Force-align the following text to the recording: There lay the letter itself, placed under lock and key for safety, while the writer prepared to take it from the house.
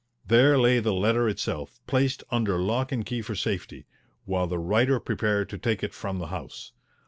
There 0.25 0.57
lay 0.57 0.79
the 0.79 0.95
letter 0.95 1.29
itself, 1.29 1.79
placed 1.85 2.23
under 2.31 2.57
lock 2.57 2.91
and 2.91 3.05
key 3.05 3.21
for 3.21 3.35
safety, 3.35 3.85
while 4.25 4.47
the 4.47 4.57
writer 4.57 4.99
prepared 4.99 5.47
to 5.49 5.59
take 5.59 5.83
it 5.83 5.93
from 5.93 6.17
the 6.17 6.25
house. 6.33 6.71